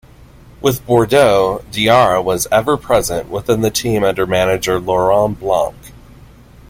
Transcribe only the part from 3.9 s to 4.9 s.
under manager